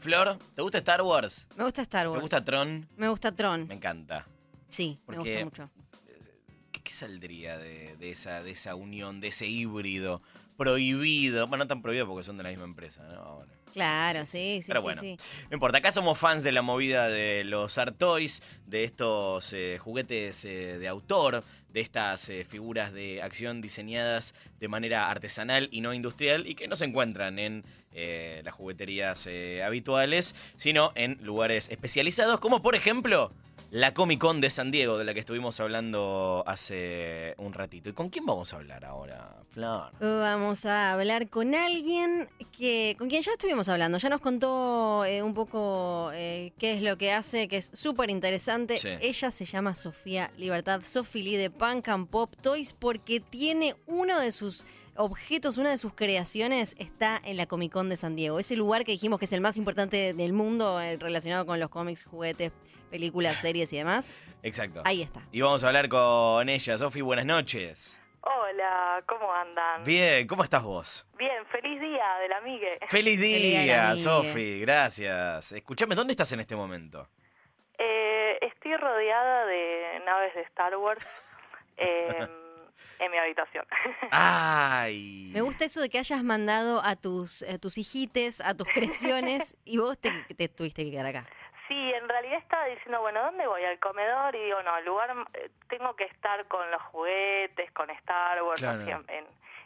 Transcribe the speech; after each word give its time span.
Flor, 0.00 0.38
¿te 0.54 0.62
gusta 0.62 0.78
Star 0.78 1.02
Wars? 1.02 1.46
Me 1.56 1.64
gusta 1.64 1.82
Star 1.82 2.08
Wars. 2.08 2.18
¿Te 2.18 2.22
gusta 2.22 2.44
Tron? 2.44 2.88
Me 2.96 3.08
gusta 3.08 3.32
Tron. 3.36 3.68
Me 3.68 3.74
encanta. 3.74 4.26
Sí, 4.68 4.98
me 5.06 5.16
Porque- 5.16 5.42
gusta 5.44 5.64
mucho. 5.66 5.70
¿Qué, 6.72 6.80
qué 6.82 6.90
saldría 6.90 7.58
de, 7.58 7.96
de 7.98 8.10
esa, 8.10 8.42
de 8.42 8.50
esa 8.52 8.74
unión, 8.74 9.20
de 9.20 9.28
ese 9.28 9.46
híbrido 9.46 10.22
prohibido? 10.56 11.46
Bueno, 11.48 11.64
no 11.64 11.68
tan 11.68 11.82
prohibido 11.82 12.06
porque 12.06 12.24
son 12.24 12.36
de 12.38 12.44
la 12.44 12.48
misma 12.50 12.64
empresa, 12.64 13.02
¿no? 13.02 13.20
Ahora. 13.20 13.52
Claro, 13.72 14.26
sí, 14.26 14.58
sí, 14.62 14.68
Pero 14.68 14.80
sí, 14.80 14.84
bueno, 14.84 15.00
sí. 15.00 15.16
no 15.48 15.54
importa. 15.54 15.78
Acá 15.78 15.92
somos 15.92 16.18
fans 16.18 16.42
de 16.42 16.50
la 16.50 16.60
movida 16.62 17.06
de 17.08 17.44
los 17.44 17.78
art 17.78 17.96
toys, 17.96 18.42
de 18.66 18.82
estos 18.84 19.52
eh, 19.52 19.78
juguetes 19.78 20.44
eh, 20.44 20.78
de 20.78 20.88
autor, 20.88 21.44
de 21.68 21.80
estas 21.80 22.28
eh, 22.30 22.44
figuras 22.44 22.92
de 22.92 23.22
acción 23.22 23.60
diseñadas 23.60 24.34
de 24.60 24.68
manera 24.68 25.10
artesanal 25.10 25.68
y 25.72 25.80
no 25.80 25.94
industrial 25.94 26.46
y 26.46 26.54
que 26.54 26.68
no 26.68 26.76
se 26.76 26.84
encuentran 26.84 27.38
en 27.38 27.64
eh, 27.92 28.42
las 28.44 28.54
jugueterías 28.54 29.26
eh, 29.26 29.62
habituales, 29.64 30.34
sino 30.56 30.92
en 30.94 31.18
lugares 31.22 31.68
especializados, 31.70 32.38
como 32.38 32.62
por 32.62 32.74
ejemplo 32.74 33.32
la 33.70 33.94
Comic 33.94 34.18
Con 34.18 34.40
de 34.40 34.50
San 34.50 34.72
Diego, 34.72 34.98
de 34.98 35.04
la 35.04 35.14
que 35.14 35.20
estuvimos 35.20 35.60
hablando 35.60 36.42
hace 36.46 37.34
un 37.38 37.52
ratito. 37.52 37.88
¿Y 37.88 37.92
con 37.92 38.08
quién 38.10 38.26
vamos 38.26 38.52
a 38.52 38.56
hablar 38.56 38.84
ahora, 38.84 39.36
Flor? 39.50 39.92
Vamos 40.00 40.66
a 40.66 40.92
hablar 40.92 41.28
con 41.28 41.54
alguien 41.54 42.28
que 42.50 42.96
con 42.98 43.08
quien 43.08 43.22
ya 43.22 43.32
estuvimos 43.32 43.68
hablando. 43.68 43.98
Ya 43.98 44.08
nos 44.08 44.20
contó 44.20 45.04
eh, 45.04 45.22
un 45.22 45.34
poco 45.34 46.10
eh, 46.14 46.52
qué 46.58 46.74
es 46.74 46.82
lo 46.82 46.98
que 46.98 47.12
hace, 47.12 47.46
que 47.46 47.58
es 47.58 47.70
súper 47.72 48.10
interesante. 48.10 48.76
Sí. 48.76 48.88
Ella 49.00 49.30
se 49.30 49.44
llama 49.44 49.76
Sofía 49.76 50.32
Libertad, 50.36 50.82
Lee 51.14 51.36
de 51.36 51.50
Punk 51.50 51.88
and 51.88 52.08
Pop 52.08 52.34
Toys, 52.42 52.72
porque 52.72 53.20
tiene 53.20 53.76
uno 53.86 54.18
de 54.18 54.32
sus 54.32 54.49
objetos, 54.96 55.58
una 55.58 55.70
de 55.70 55.78
sus 55.78 55.94
creaciones 55.94 56.76
está 56.78 57.20
en 57.24 57.36
la 57.36 57.46
Comic 57.46 57.72
Con 57.72 57.88
de 57.88 57.96
San 57.96 58.16
Diego. 58.16 58.38
Ese 58.38 58.56
lugar 58.56 58.84
que 58.84 58.92
dijimos 58.92 59.18
que 59.18 59.24
es 59.24 59.32
el 59.32 59.40
más 59.40 59.56
importante 59.56 60.12
del 60.12 60.32
mundo 60.32 60.80
eh, 60.80 60.96
relacionado 60.98 61.46
con 61.46 61.58
los 61.58 61.68
cómics, 61.70 62.04
juguetes, 62.04 62.52
películas, 62.90 63.36
series 63.40 63.72
y 63.72 63.78
demás. 63.78 64.18
Exacto. 64.42 64.82
Ahí 64.84 65.02
está. 65.02 65.20
Y 65.32 65.40
vamos 65.40 65.64
a 65.64 65.68
hablar 65.68 65.88
con 65.88 66.48
ella. 66.48 66.78
Sofi, 66.78 67.00
buenas 67.00 67.24
noches. 67.24 68.00
Hola, 68.22 69.02
¿cómo 69.06 69.32
andan? 69.32 69.82
Bien, 69.84 70.26
¿cómo 70.26 70.44
estás 70.44 70.62
vos? 70.62 71.06
Bien, 71.16 71.44
feliz 71.46 71.80
día 71.80 72.18
del 72.20 72.32
amigue. 72.32 72.78
Feliz 72.88 73.18
Feliz 73.18 73.20
día. 73.20 73.96
Sofi, 73.96 74.60
gracias. 74.60 75.52
Escuchame, 75.52 75.94
¿dónde 75.94 76.12
estás 76.12 76.30
en 76.32 76.40
este 76.40 76.54
momento? 76.54 77.08
Eh, 77.78 78.38
estoy 78.42 78.76
rodeada 78.76 79.46
de 79.46 80.02
naves 80.04 80.34
de 80.34 80.42
Star 80.42 80.76
Wars 80.76 81.06
eh, 81.78 82.28
en 82.98 83.10
mi 83.10 83.18
habitación. 83.18 83.66
Ay. 84.10 85.30
Me 85.32 85.40
gusta 85.40 85.64
eso 85.64 85.80
de 85.80 85.88
que 85.88 85.98
hayas 85.98 86.22
mandado 86.22 86.82
a 86.84 86.96
tus, 86.96 87.42
a 87.42 87.58
tus 87.58 87.78
hijites, 87.78 88.40
a 88.40 88.54
tus 88.56 88.68
creaciones, 88.68 89.56
y 89.64 89.78
vos 89.78 89.98
te, 89.98 90.10
te 90.34 90.48
tuviste 90.48 90.84
que 90.84 90.90
quedar 90.90 91.06
acá. 91.06 91.26
Sí, 91.68 91.92
en 91.92 92.08
realidad 92.08 92.38
estaba 92.38 92.66
diciendo, 92.66 93.00
bueno, 93.00 93.22
¿dónde 93.22 93.46
voy? 93.46 93.62
Al 93.64 93.78
comedor 93.78 94.34
y 94.34 94.42
digo, 94.44 94.60
no, 94.64 94.76
el 94.78 94.84
lugar, 94.84 95.14
eh, 95.34 95.50
tengo 95.68 95.94
que 95.94 96.04
estar 96.04 96.44
con 96.48 96.68
los 96.70 96.82
juguetes, 96.82 97.70
con 97.72 97.88
Star 97.90 98.42
Wars, 98.42 98.60
Claro. 98.60 98.82
así, 98.82 98.90
en, 98.90 99.04
en, 99.08 99.24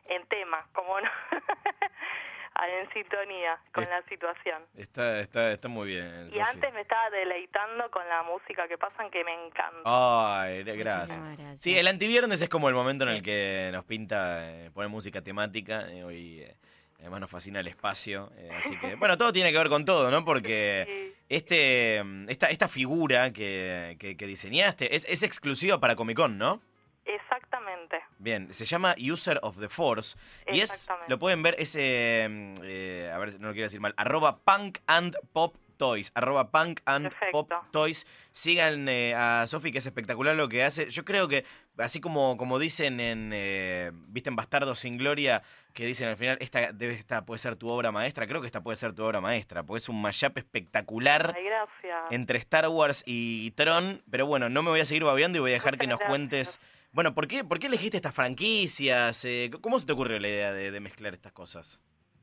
en 0.08 0.26
tema, 0.28 0.66
como 0.74 1.00
no, 1.00 1.08
en 2.62 2.88
sintonía 2.92 3.58
con 3.72 3.84
Es- 3.84 3.90
la 3.90 4.02
situación. 4.08 4.62
Está, 4.76 5.20
está, 5.20 5.50
está 5.52 5.68
muy 5.68 5.88
bien. 5.88 6.28
Y 6.32 6.38
antes 6.38 6.72
me 6.72 6.80
estaba 6.82 7.10
deleitando 7.10 7.90
con 7.90 8.08
la 8.08 8.22
música 8.22 8.66
que 8.68 8.78
pasan 8.78 9.10
que 9.10 9.24
me 9.24 9.32
encanta. 9.46 9.82
Ay, 9.84 10.62
gracias. 10.62 11.20
Sí, 11.60 11.76
el 11.76 11.86
antiviernes 11.88 12.40
es 12.42 12.48
como 12.48 12.68
el 12.68 12.74
momento 12.74 13.04
en 13.04 13.10
el 13.10 13.22
que 13.22 13.70
nos 13.72 13.84
pinta 13.84 14.48
eh, 14.50 14.70
poner 14.72 14.88
música 14.88 15.20
temática. 15.22 15.90
eh, 15.90 16.04
hoy 16.04 16.40
eh, 16.42 16.56
además 17.00 17.20
nos 17.20 17.30
fascina 17.30 17.60
el 17.60 17.66
espacio. 17.66 18.30
eh, 18.36 18.48
así 18.58 18.78
que, 18.78 18.94
bueno, 18.96 19.18
todo 19.18 19.32
tiene 19.32 19.50
que 19.52 19.58
ver 19.58 19.68
con 19.68 19.84
todo, 19.84 20.10
¿no? 20.10 20.24
Porque 20.24 20.84
Sí. 20.86 21.14
este, 21.28 22.02
mm, 22.04 22.30
esta, 22.30 22.46
esta 22.46 22.68
figura 22.68 23.32
que, 23.32 23.96
que- 23.98 24.16
que 24.16 24.26
diseñaste 24.26 24.94
es, 24.94 25.04
es 25.06 25.22
exclusiva 25.22 25.80
para 25.80 25.96
Comic 25.96 26.16
Con, 26.16 26.38
¿no? 26.38 26.62
Exactamente. 27.04 28.00
Bien, 28.24 28.54
se 28.54 28.64
llama 28.64 28.96
User 28.98 29.38
of 29.42 29.60
the 29.60 29.68
Force. 29.68 30.16
Y 30.50 30.60
es, 30.60 30.88
lo 31.08 31.18
pueden 31.18 31.42
ver, 31.42 31.56
es, 31.58 31.76
eh, 31.76 32.54
eh, 32.62 33.12
a 33.14 33.18
ver, 33.18 33.38
no 33.38 33.48
lo 33.48 33.52
quiero 33.52 33.66
decir 33.66 33.80
mal, 33.80 33.92
arroba 33.98 34.38
punk 34.38 34.78
and 34.86 35.14
pop 35.34 35.54
toys, 35.76 36.10
arroba 36.14 36.50
punk 36.50 36.80
and 36.86 37.10
Perfecto. 37.10 37.46
pop 37.46 37.70
toys. 37.70 38.06
Sigan 38.32 38.88
eh, 38.88 39.14
a 39.14 39.46
Sofi, 39.46 39.72
que 39.72 39.78
es 39.78 39.84
espectacular 39.84 40.34
lo 40.34 40.48
que 40.48 40.64
hace. 40.64 40.88
Yo 40.88 41.04
creo 41.04 41.28
que, 41.28 41.44
así 41.76 42.00
como, 42.00 42.38
como 42.38 42.58
dicen 42.58 42.98
en, 42.98 43.30
eh, 43.34 43.90
viste, 43.92 44.30
en 44.30 44.36
Bastardo 44.36 44.74
sin 44.74 44.96
Gloria, 44.96 45.42
que 45.74 45.84
dicen 45.84 46.08
al 46.08 46.16
final, 46.16 46.38
esta, 46.40 46.72
debe, 46.72 46.94
esta 46.94 47.26
puede 47.26 47.40
ser 47.40 47.56
tu 47.56 47.68
obra 47.68 47.92
maestra, 47.92 48.26
creo 48.26 48.40
que 48.40 48.46
esta 48.46 48.62
puede 48.62 48.76
ser 48.76 48.94
tu 48.94 49.04
obra 49.04 49.20
maestra, 49.20 49.64
porque 49.64 49.80
es 49.80 49.88
un 49.90 50.00
mashup 50.00 50.38
espectacular 50.38 51.34
Ay, 51.36 51.44
gracias. 51.44 52.10
entre 52.10 52.38
Star 52.38 52.68
Wars 52.68 53.02
y 53.04 53.50
Tron, 53.50 54.02
pero 54.10 54.24
bueno, 54.24 54.48
no 54.48 54.62
me 54.62 54.70
voy 54.70 54.80
a 54.80 54.86
seguir 54.86 55.04
babeando 55.04 55.36
y 55.36 55.40
voy 55.42 55.50
a 55.50 55.54
dejar 55.54 55.76
que 55.76 55.86
nos 55.86 56.00
cuentes. 56.00 56.58
Bueno, 56.94 57.12
¿por 57.12 57.26
qué, 57.26 57.42
¿por 57.42 57.58
qué 57.58 57.66
elegiste 57.66 57.96
estas 57.96 58.14
franquicias? 58.14 59.24
Eh, 59.24 59.50
¿Cómo 59.60 59.80
se 59.80 59.86
te 59.86 59.92
ocurrió 59.92 60.20
la 60.20 60.28
idea 60.28 60.52
de, 60.52 60.70
de 60.70 60.78
mezclar 60.78 61.12
estas 61.12 61.32
cosas? 61.32 61.82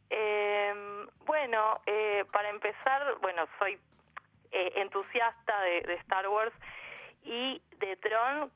Eh, 0.09 0.73
bueno, 1.25 1.81
eh, 1.85 2.23
para 2.31 2.49
empezar, 2.49 3.17
bueno, 3.21 3.45
soy 3.59 3.77
eh, 4.49 4.71
entusiasta 4.77 5.61
de, 5.63 5.81
de 5.81 5.93
Star 5.95 6.25
Wars 6.29 6.53
y 7.25 7.61
de 7.79 7.97
Tron, 7.97 8.49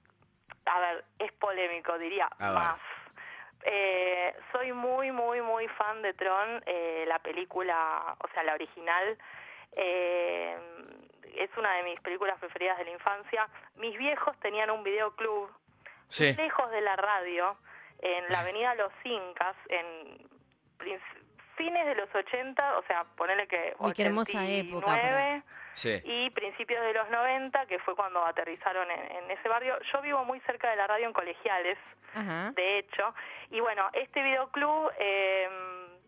a 0.66 0.80
ver, 0.80 1.04
es 1.20 1.34
polémico, 1.34 1.98
diría, 1.98 2.30
más. 2.40 2.80
Eh, 3.66 4.34
soy 4.54 4.72
muy, 4.72 5.12
muy, 5.12 5.42
muy 5.42 5.68
fan 5.68 6.02
de 6.02 6.14
Tron, 6.14 6.64
eh, 6.66 7.04
la 7.09 7.20
película, 7.20 8.16
o 8.24 8.28
sea, 8.34 8.42
la 8.44 8.54
original. 8.54 9.18
Eh, 9.74 10.58
es 11.36 11.50
una 11.58 11.74
de 11.74 11.84
mis 11.84 12.00
películas 12.00 12.40
preferidas 12.40 12.78
de 12.78 12.86
la 12.86 12.92
infancia. 12.92 13.50
Mis 13.75 13.98
viejos 13.98 14.40
tenían 14.40 14.70
un 14.70 14.81
videoclub 14.81 15.50
Sí. 16.08 16.34
lejos 16.36 16.70
de 16.72 16.82
la 16.82 16.96
radio, 16.96 17.58
en 18.00 18.30
la 18.30 18.42
avenida 18.42 18.76
Los 18.76 18.92
Incas, 19.04 19.56
en 19.70 20.28
fines 21.56 21.86
de 21.86 21.96
los 21.96 22.14
80, 22.14 22.78
o 22.78 22.84
sea, 22.84 23.06
ponele 23.16 23.48
que 23.48 23.76
Uy, 23.80 23.94
qué 23.94 24.04
hermosa 24.04 24.46
época 24.46 24.86
para- 24.86 24.98
89 25.02 25.44
Sí. 25.74 26.02
y 26.06 26.30
principios 26.32 26.82
de 26.84 26.94
los 26.94 27.10
90, 27.10 27.66
que 27.66 27.80
fue 27.80 27.96
cuando 27.96 28.24
aterrizaron 28.26 28.90
en, 28.92 29.12
en 29.12 29.32
ese 29.32 29.48
barrio. 29.50 29.78
Yo 29.92 30.02
vivo 30.02 30.24
muy 30.26 30.40
cerca 30.42 30.70
de 30.70 30.76
la 30.78 30.88
radio 30.88 31.08
en 31.08 31.14
Colegiales, 31.14 31.78
Ajá. 32.14 32.52
de 32.56 32.80
hecho, 32.80 33.14
y 33.52 33.60
bueno, 33.60 33.90
este 33.94 34.22
videoclub, 34.22 34.92
eh, 35.00 35.50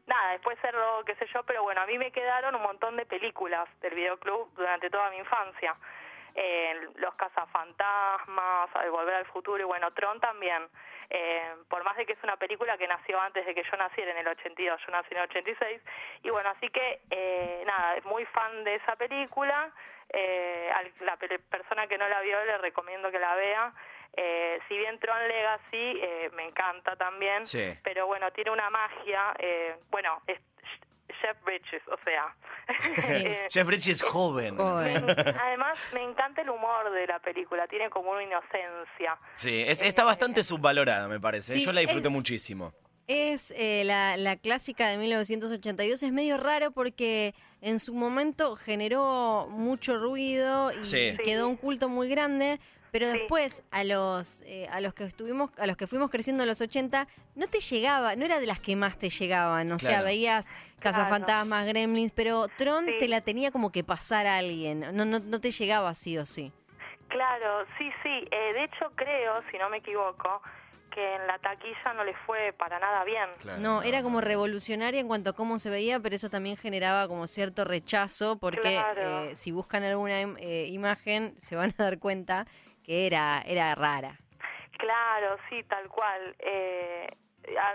nada, 0.05 0.31
después 0.31 0.57
cerró, 0.61 1.03
qué 1.05 1.15
sé 1.15 1.25
yo, 1.33 1.43
pero 1.43 1.63
bueno, 1.63 1.81
a 1.81 1.85
mí 1.85 1.97
me 1.97 2.11
quedaron 2.11 2.55
un 2.55 2.61
montón 2.61 2.95
de 2.95 3.05
películas 3.05 3.67
del 3.81 3.93
videoclub 3.95 4.53
durante 4.55 4.89
toda 4.89 5.09
mi 5.11 5.17
infancia. 5.17 5.75
Eh, 6.39 6.89
los 6.97 7.15
cazafantasmas, 7.15 8.69
al 8.75 8.91
volver 8.91 9.15
al 9.15 9.25
futuro 9.25 9.59
y 9.61 9.65
bueno, 9.65 9.91
Tron 9.93 10.19
también. 10.19 10.67
Eh, 11.09 11.55
por 11.69 11.83
más 11.83 11.95
de 11.97 12.05
que 12.05 12.13
es 12.13 12.23
una 12.23 12.37
película 12.37 12.77
que 12.77 12.87
nació 12.87 13.19
antes 13.19 13.45
de 13.45 13.55
que 13.55 13.63
yo 13.63 13.77
naciera 13.77 14.11
en 14.11 14.17
el 14.17 14.27
82, 14.27 14.79
yo 14.85 14.91
nací 14.91 15.07
en 15.11 15.17
el 15.17 15.23
86, 15.29 15.81
y 16.23 16.29
bueno, 16.29 16.49
así 16.49 16.69
que 16.69 16.99
eh, 17.09 17.63
nada, 17.65 17.95
muy 18.05 18.25
fan 18.25 18.63
de 18.65 18.75
esa 18.75 18.95
película, 18.97 19.71
eh, 20.09 20.69
a 20.75 21.03
la 21.05 21.17
pe- 21.17 21.39
persona 21.39 21.87
que 21.87 21.97
no 21.97 22.07
la 22.07 22.21
vio 22.21 22.43
le 22.45 22.57
recomiendo 22.59 23.09
que 23.09 23.19
la 23.19 23.35
vea, 23.35 23.73
eh, 24.15 24.59
si 24.67 24.77
bien 24.77 24.99
Tron 24.99 25.27
Legacy 25.27 25.99
eh, 26.01 26.29
me 26.33 26.43
encanta 26.45 26.95
también, 26.97 27.45
Sí. 27.47 27.73
pero 27.83 28.05
bueno, 28.05 28.31
tiene 28.31 28.51
una 28.51 28.69
magia, 28.69 29.33
eh, 29.39 29.75
bueno, 29.89 30.21
es 30.27 30.39
Jeff 31.21 31.37
Bridges, 31.45 31.81
o 31.87 31.97
sea. 32.03 32.35
Sí. 32.97 33.13
eh, 33.15 33.47
Jeff 33.49 33.65
Bridges 33.65 33.87
es 33.87 34.01
joven. 34.03 34.57
Joven. 34.57 34.97
además, 35.41 35.77
me 35.93 36.03
encanta 36.03 36.41
el 36.41 36.49
humor 36.49 36.91
de 36.91 37.07
la 37.07 37.19
película, 37.19 37.67
tiene 37.67 37.89
como 37.89 38.11
una 38.11 38.23
inocencia. 38.23 39.17
Sí, 39.35 39.63
es- 39.65 39.81
está 39.81 40.03
bastante 40.03 40.43
subvalorada, 40.43 41.07
me 41.07 41.19
parece. 41.19 41.53
Sí, 41.53 41.65
Yo 41.65 41.71
la 41.71 41.81
disfruté 41.81 42.07
es- 42.09 42.13
muchísimo. 42.13 42.73
Es 43.07 43.53
eh, 43.55 43.83
la, 43.85 44.17
la 44.17 44.35
clásica 44.35 44.89
de 44.89 44.97
1982. 44.97 46.03
Es 46.03 46.11
medio 46.11 46.37
raro 46.37 46.71
porque 46.71 47.33
en 47.61 47.79
su 47.79 47.93
momento 47.93 48.57
generó 48.57 49.47
mucho 49.49 49.97
ruido 49.97 50.73
y, 50.73 50.83
Sí. 50.83 51.13
y 51.13 51.17
quedó 51.23 51.47
un 51.47 51.55
culto 51.55 51.87
muy 51.87 52.09
grande. 52.09 52.59
Pero 52.91 53.11
Sí. 53.11 53.17
después, 53.17 53.63
a 53.71 53.83
los, 53.83 54.41
eh, 54.45 54.67
a 54.71 54.79
los 54.81 54.93
que 54.93 55.03
estuvimos, 55.03 55.51
a 55.57 55.67
los 55.67 55.75
que 55.77 55.87
fuimos 55.87 56.09
creciendo 56.09 56.43
en 56.43 56.49
los 56.49 56.61
80, 56.61 57.07
no 57.35 57.47
te 57.47 57.59
llegaba, 57.59 58.15
no 58.15 58.25
era 58.25 58.39
de 58.39 58.45
las 58.47 58.59
que 58.59 58.75
más 58.75 58.97
te 58.97 59.09
llegaban. 59.09 59.71
O 59.71 59.79
sea, 59.79 59.89
Claro. 59.89 60.05
veías 60.05 60.45
Claro. 60.47 60.63
Cazafantasmas, 60.79 61.65
Gremlins, 61.67 62.11
pero 62.11 62.47
Tron 62.47 62.85
Sí. 62.85 62.91
te 62.99 63.07
la 63.07 63.21
tenía 63.21 63.51
como 63.51 63.71
que 63.71 63.83
pasar 63.83 64.25
a 64.27 64.37
alguien. 64.37 64.79
No, 64.93 65.05
no, 65.05 65.19
no 65.19 65.41
te 65.41 65.51
llegaba 65.51 65.93
sí 65.93 66.17
o 66.17 66.25
sí. 66.25 66.51
Claro, 67.09 67.65
sí, 67.77 67.89
sí. 68.03 68.27
Eh, 68.31 68.53
de 68.53 68.63
hecho, 68.65 68.91
creo, 68.95 69.33
si 69.51 69.57
no 69.57 69.69
me 69.69 69.77
equivoco, 69.77 70.41
que 70.97 71.13
en 71.15 71.27
la 71.27 71.37
taquilla 71.37 71.93
no 71.93 72.03
le 72.03 72.15
fue 72.25 72.53
para 72.57 72.79
nada 72.79 73.03
bien. 73.03 73.29
Claro, 73.39 73.59
No, 73.59 73.83
era 73.83 74.01
como 74.01 74.19
revolucionaria 74.19 74.99
en 74.99 75.07
cuanto 75.07 75.29
a 75.29 75.33
cómo 75.33 75.59
se 75.59 75.69
veía, 75.69 75.99
pero 75.99 76.15
eso 76.15 76.27
también 76.31 76.57
generaba 76.57 77.07
como 77.07 77.27
cierto 77.27 77.65
rechazo, 77.65 78.39
porque 78.39 78.61
Claro. 78.61 79.25
eh, 79.29 79.35
si 79.35 79.51
buscan 79.51 79.83
alguna 79.83 80.23
im- 80.23 80.37
eh, 80.39 80.65
imagen 80.69 81.37
se 81.37 81.55
van 81.55 81.69
a 81.77 81.83
dar 81.83 81.99
cuenta 81.99 82.47
que 82.83 83.05
era, 83.05 83.43
era 83.45 83.75
rara. 83.75 84.17
Claro, 84.79 85.37
sí, 85.49 85.61
tal 85.65 85.87
cual. 85.87 86.35
Eh, 86.39 87.07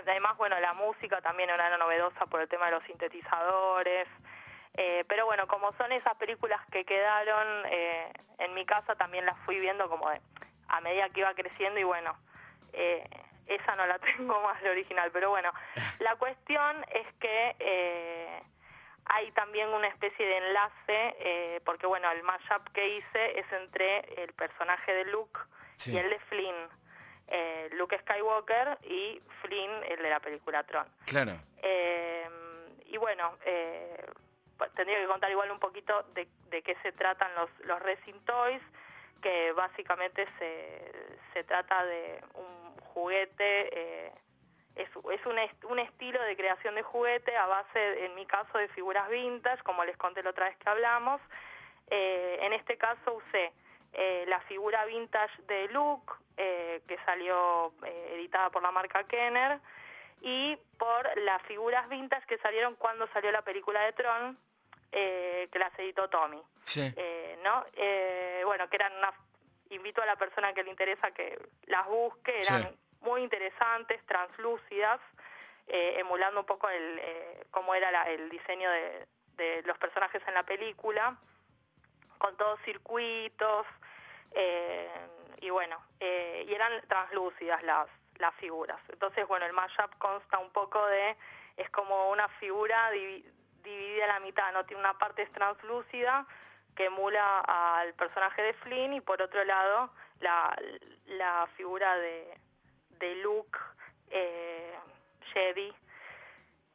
además, 0.05 0.35
bueno, 0.37 0.59
la 0.59 0.73
música 0.73 1.21
también 1.21 1.49
era 1.49 1.77
novedosa 1.77 2.25
por 2.25 2.41
el 2.41 2.49
tema 2.49 2.65
de 2.65 2.71
los 2.73 2.83
sintetizadores. 2.83 4.05
Eh, 4.75 5.05
pero 5.07 5.25
bueno, 5.25 5.47
como 5.47 5.71
son 5.77 5.93
esas 5.93 6.15
películas 6.17 6.59
que 6.73 6.83
quedaron 6.83 7.47
eh, 7.67 8.11
en 8.39 8.53
mi 8.53 8.65
casa, 8.65 8.95
también 8.95 9.25
las 9.25 9.37
fui 9.45 9.59
viendo 9.61 9.87
como 9.87 10.09
de, 10.09 10.19
a 10.67 10.81
medida 10.81 11.07
que 11.09 11.21
iba 11.21 11.33
creciendo 11.35 11.79
y 11.79 11.83
bueno, 11.83 12.17
eh, 12.73 13.03
esa 13.47 13.75
no 13.75 13.85
la 13.85 13.99
tengo 14.17 14.39
más 14.41 14.61
la 14.61 14.71
original. 14.71 15.09
Pero 15.11 15.29
bueno, 15.29 15.51
la 15.99 16.15
cuestión 16.15 16.83
es 16.91 17.07
que 17.19 17.55
eh, 17.59 18.41
hay 19.05 19.31
también 19.31 19.69
una 19.69 19.87
especie 19.87 20.25
de 20.25 20.37
enlace, 20.37 21.15
eh, 21.19 21.61
porque 21.65 21.85
bueno, 21.87 22.09
el 22.11 22.23
mashup 22.23 22.67
que 22.73 22.87
hice 22.97 23.39
es 23.39 23.51
entre 23.51 23.99
el 24.23 24.33
personaje 24.33 24.93
de 24.93 25.05
Luke 25.05 25.39
Sí. 25.75 25.91
y 25.93 25.97
el 25.97 26.09
de 26.09 26.19
Flynn. 26.19 26.69
Eh, 27.27 27.69
Luke 27.73 27.97
Skywalker 27.99 28.77
y 28.83 29.19
Flynn, 29.41 29.71
el 29.89 30.01
de 30.03 30.09
la 30.09 30.19
película 30.19 30.63
Tron. 30.63 30.85
Claro. 31.05 31.31
Eh, 31.63 32.29
y 32.85 32.97
bueno, 32.97 33.37
eh, 33.43 34.05
tendría 34.75 34.99
que 34.99 35.07
contar 35.07 35.31
igual 35.31 35.49
un 35.51 35.59
poquito 35.59 36.03
de, 36.13 36.27
de 36.49 36.61
qué 36.61 36.75
se 36.83 36.91
tratan 36.91 37.33
los, 37.35 37.49
los 37.61 37.81
Resin 37.81 38.23
Toys, 38.25 38.61
que 39.21 39.51
básicamente 39.53 40.27
se, 40.37 41.17
se 41.33 41.43
trata 41.43 41.83
de 41.85 42.21
un 42.35 42.62
juguete, 42.93 43.69
eh, 43.71 44.11
es, 44.75 44.89
es 45.11 45.25
un, 45.25 45.37
est- 45.37 45.65
un 45.65 45.79
estilo 45.79 46.21
de 46.23 46.35
creación 46.35 46.75
de 46.75 46.83
juguete 46.83 47.35
a 47.35 47.45
base, 47.45 48.05
en 48.05 48.15
mi 48.15 48.25
caso, 48.25 48.57
de 48.57 48.67
figuras 48.69 49.07
vintage, 49.09 49.61
como 49.63 49.83
les 49.85 49.97
conté 49.97 50.23
la 50.23 50.29
otra 50.31 50.45
vez 50.49 50.57
que 50.57 50.69
hablamos. 50.69 51.21
Eh, 51.89 52.37
en 52.41 52.53
este 52.53 52.77
caso 52.77 53.13
usé 53.13 53.51
eh, 53.93 54.25
la 54.27 54.39
figura 54.41 54.85
vintage 54.85 55.41
de 55.43 55.67
Luke, 55.69 56.11
eh, 56.37 56.81
que 56.87 56.97
salió 57.05 57.73
eh, 57.85 58.13
editada 58.15 58.49
por 58.49 58.63
la 58.63 58.71
marca 58.71 59.03
Kenner, 59.03 59.59
y 60.21 60.57
por 60.79 61.17
las 61.17 61.41
figuras 61.43 61.87
vintage 61.89 62.25
que 62.27 62.37
salieron 62.37 62.75
cuando 62.75 63.07
salió 63.09 63.31
la 63.31 63.41
película 63.41 63.81
de 63.81 63.93
Tron, 63.93 64.37
eh, 64.91 65.49
que 65.51 65.59
las 65.59 65.77
editó 65.77 66.07
Tommy. 66.09 66.41
Sí. 66.63 66.93
Eh, 66.95 67.37
¿no? 67.43 67.65
Eh, 67.73 68.41
bueno, 68.45 68.69
que 68.69 68.77
eran 68.77 68.93
una... 68.97 69.11
Invito 69.73 70.01
a 70.01 70.05
la 70.05 70.15
persona 70.15 70.53
que 70.53 70.63
le 70.63 70.69
interesa 70.69 71.11
que 71.11 71.37
las 71.65 71.85
busque, 71.87 72.39
eran 72.41 72.63
Sí. 72.63 72.77
muy 73.01 73.21
interesantes, 73.23 74.03
translúcidas, 74.05 74.99
eh, 75.67 75.95
emulando 75.99 76.41
un 76.41 76.45
poco 76.45 76.69
el 76.69 76.99
eh, 76.99 77.45
cómo 77.51 77.73
era 77.75 77.89
la- 77.91 78.09
el 78.09 78.29
diseño 78.29 78.69
de, 78.69 79.07
de 79.35 79.61
los 79.63 79.77
personajes 79.77 80.21
en 80.27 80.33
la 80.35 80.43
película, 80.43 81.15
con 82.17 82.35
todos 82.37 82.59
circuitos, 82.61 83.65
eh, 84.31 84.89
y 85.41 85.49
bueno, 85.49 85.83
eh, 85.99 86.45
y 86.47 86.53
eran 86.53 86.81
translúcidas 86.87 87.61
las, 87.63 87.87
las 88.17 88.33
figuras. 88.35 88.79
Entonces, 88.89 89.27
bueno, 89.27 89.45
el 89.45 89.53
mashup 89.53 89.97
consta 89.97 90.37
un 90.39 90.51
poco 90.51 90.85
de, 90.87 91.15
es 91.57 91.69
como 91.71 92.09
una 92.11 92.27
figura 92.39 92.91
divi- 92.93 93.25
dividida 93.63 94.05
a 94.05 94.07
la 94.07 94.19
mitad, 94.19 94.51
no 94.53 94.65
tiene 94.65 94.79
una 94.81 94.97
parte 94.97 95.25
translúcida 95.27 96.25
que 96.75 96.85
emula 96.85 97.39
al 97.41 97.93
personaje 97.93 98.41
de 98.41 98.53
Flynn 98.53 98.93
y 98.93 99.01
por 99.01 99.21
otro 99.21 99.43
lado 99.43 99.91
la, 100.19 100.55
la 101.07 101.47
figura 101.55 101.95
de, 101.97 102.37
de 102.99 103.15
Luke 103.15 103.59
eh, 104.09 104.73
Jedi 105.33 105.73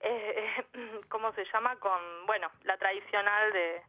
eh, 0.00 0.64
¿cómo 1.08 1.32
se 1.32 1.44
llama? 1.52 1.76
Con, 1.76 2.00
bueno, 2.26 2.50
la 2.64 2.76
tradicional 2.76 3.52
de 3.52 3.82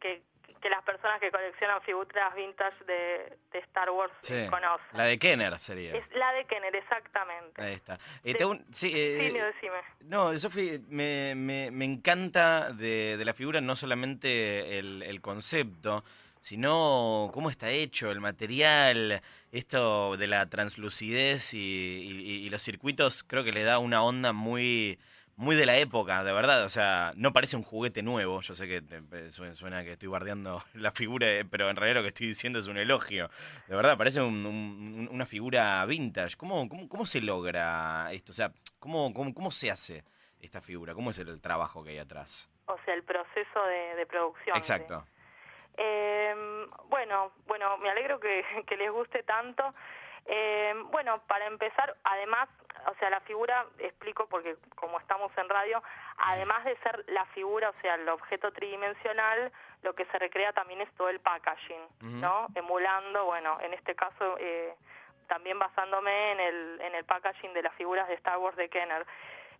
que, 0.00 0.22
que 0.60 0.68
las 0.68 0.82
personas 0.84 1.20
que 1.20 1.30
coleccionan 1.30 1.80
figuras 1.82 2.34
vintage 2.34 2.84
de, 2.84 3.36
de 3.52 3.58
Star 3.60 3.90
Wars 3.90 4.12
Sí. 4.20 4.46
conocen. 4.50 4.86
La 4.94 5.04
de 5.04 5.18
Kenner 5.18 5.58
sería. 5.60 5.94
Es 5.96 6.04
la 6.14 6.32
de 6.32 6.44
Kenner, 6.46 6.74
exactamente. 6.76 7.62
Ahí 7.62 7.74
está. 7.74 7.94
Eh, 7.94 7.98
De- 8.32 8.34
te 8.34 8.42
hago 8.42 8.52
un- 8.52 8.64
sí, 8.72 8.90
eh, 8.94 9.30
sí, 9.32 9.38
decime. 9.38 9.78
No, 10.02 10.36
Sofi, 10.38 10.80
me, 10.88 11.34
me, 11.34 11.70
me 11.70 11.84
encanta 11.84 12.72
de, 12.72 13.16
de 13.16 13.24
la 13.24 13.34
figura 13.34 13.60
no 13.60 13.76
solamente 13.76 14.78
el, 14.78 15.02
el 15.02 15.20
concepto, 15.20 16.04
sino 16.40 17.30
cómo 17.32 17.50
está 17.50 17.70
hecho, 17.70 18.10
el 18.10 18.20
material, 18.20 19.22
esto 19.52 20.16
de 20.16 20.26
la 20.26 20.48
translucidez 20.48 21.54
y, 21.54 21.58
y- 21.58 22.46
y 22.46 22.50
los 22.50 22.62
circuitos, 22.62 23.22
creo 23.24 23.44
que 23.44 23.52
le 23.52 23.62
da 23.62 23.78
una 23.78 24.02
onda 24.02 24.32
muy 24.32 24.98
muy 25.42 25.56
de 25.56 25.66
la 25.66 25.76
época, 25.76 26.24
de 26.24 26.32
verdad. 26.32 26.64
O 26.64 26.70
sea, 26.70 27.12
no 27.16 27.32
parece 27.32 27.56
un 27.56 27.62
juguete 27.62 28.02
nuevo. 28.02 28.40
Yo 28.40 28.54
sé 28.54 28.66
que 28.66 28.80
te- 28.80 29.30
suena, 29.30 29.54
suena 29.54 29.84
que 29.84 29.92
estoy 29.92 30.08
bardeando 30.08 30.62
la 30.74 30.92
figura, 30.92 31.26
eh, 31.28 31.44
pero 31.44 31.68
en 31.68 31.76
realidad 31.76 31.96
lo 31.98 32.02
que 32.02 32.08
estoy 32.08 32.28
diciendo 32.28 32.58
es 32.58 32.66
un 32.66 32.78
elogio. 32.78 33.28
De 33.66 33.76
verdad, 33.76 33.98
parece 33.98 34.20
un- 34.22 34.46
un- 34.46 35.08
una 35.12 35.26
figura 35.26 35.84
vintage. 35.86 36.36
¿Cómo, 36.36 36.68
cómo, 36.68 36.88
cómo 36.88 37.04
se 37.06 37.20
logra 37.20 38.08
esto? 38.12 38.32
O 38.32 38.34
sea, 38.34 38.52
¿cómo, 38.78 39.12
cómo, 39.12 39.34
cómo 39.34 39.50
se 39.50 39.70
hace 39.70 40.04
esta 40.40 40.60
figura? 40.60 40.94
¿Cómo 40.94 41.10
es 41.10 41.18
el, 41.18 41.40
trabajo 41.40 41.84
que 41.84 41.90
hay 41.90 41.98
atrás? 41.98 42.48
O 42.66 42.76
sea, 42.84 42.94
el 42.94 43.02
proceso 43.02 43.62
de, 43.66 43.96
de 43.96 44.06
producción. 44.06 44.56
Exacto. 44.56 45.04
Eh, 45.76 46.34
bueno, 46.88 47.32
bueno, 47.46 47.76
me 47.78 47.90
alegro 47.90 48.20
que, 48.20 48.44
que 48.66 48.76
les 48.76 48.90
guste 48.90 49.22
tanto. 49.22 49.74
Eh, 50.26 50.72
bueno, 50.92 51.20
para 51.26 51.46
empezar, 51.46 51.96
además, 52.04 52.48
o 52.86 52.94
sea, 52.94 53.10
la 53.10 53.20
figura, 53.20 53.66
explico 53.78 54.26
porque 54.28 54.56
como 54.76 54.98
estamos 54.98 55.30
en 55.38 55.48
radio, 55.48 55.82
además 56.18 56.64
de 56.64 56.76
ser 56.78 57.04
la 57.08 57.24
figura, 57.26 57.70
o 57.70 57.80
sea, 57.80 57.94
el 57.96 58.08
objeto 58.08 58.52
tridimensional, 58.52 59.52
lo 59.82 59.94
que 59.94 60.04
se 60.06 60.18
recrea 60.18 60.52
también 60.52 60.80
es 60.80 60.92
todo 60.94 61.08
el 61.08 61.20
packaging. 61.20 61.80
¿no? 62.20 62.46
Emulando, 62.54 63.24
bueno, 63.24 63.58
en 63.60 63.74
este 63.74 63.94
caso, 63.94 64.36
eh, 64.38 64.74
también 65.28 65.58
basándome 65.58 66.32
en 66.32 66.40
el, 66.40 66.80
en 66.82 66.94
el 66.94 67.04
packaging 67.04 67.52
de 67.54 67.62
las 67.62 67.74
figuras 67.74 68.06
de 68.08 68.14
Star 68.14 68.38
Wars 68.38 68.56
de 68.56 68.68
Kenner. 68.68 69.06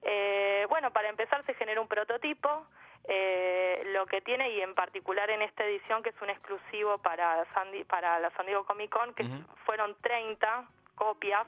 Eh, 0.03 0.67
bueno, 0.69 0.91
para 0.91 1.09
empezar 1.09 1.45
se 1.47 1.55
genera 1.55 1.81
un 1.81 1.89
prototipo, 1.89 2.67
eh, 3.05 3.83
lo 3.93 4.07
que 4.07 4.21
tiene 4.21 4.51
y 4.51 4.61
en 4.61 4.75
particular 4.75 5.29
en 5.31 5.43
esta 5.43 5.65
edición 5.65 6.03
que 6.03 6.11
es 6.11 6.21
un 6.23 6.31
exclusivo 6.31 6.99
para 6.99 7.45
San 7.53 7.71
Di- 7.73 7.85
para 7.85 8.19
la 8.21 8.31
San 8.31 8.47
Diego 8.47 8.65
Comic 8.65 8.91
Con 8.91 9.13
que 9.15 9.25
fueron 9.65 9.97
30 10.03 10.65
copias 10.95 11.47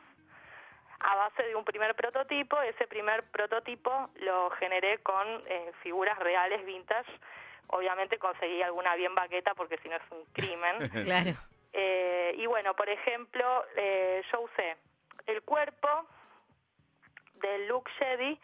a 1.05 1.15
base 1.17 1.43
de 1.43 1.55
un 1.55 1.65
primer 1.65 1.95
prototipo. 1.95 2.61
Ese 2.63 2.87
primer 2.87 3.25
prototipo 3.25 4.11
lo 4.21 4.51
generé 4.51 4.99
con 4.99 5.27
eh, 5.47 5.73
figuras 5.83 6.19
reales 6.19 6.65
vintage. 6.65 7.11
Obviamente 7.69 8.19
conseguí 8.19 8.63
alguna 8.63 8.95
bien 8.95 9.15
baqueta 9.15 9.55
porque 9.55 9.79
si 9.79 9.89
no 9.89 9.97
es 9.97 10.03
un 10.11 10.25
crimen. 10.33 10.77
Claro. 11.05 11.37
Eh, 11.77 12.35
y 12.39 12.47
bueno, 12.47 12.75
por 12.75 12.89
ejemplo, 12.89 13.65
eh, 13.77 14.23
yo 14.33 14.43
usé 14.43 14.77
el 15.27 15.43
cuerpo 15.43 15.89
de 17.35 17.67
Luke 17.67 17.91
Jedi, 17.99 18.39